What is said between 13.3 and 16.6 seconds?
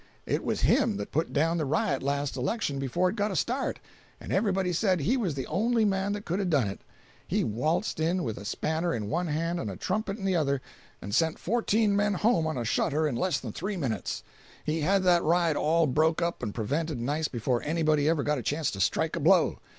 than three minutes. He had that riot all broke up and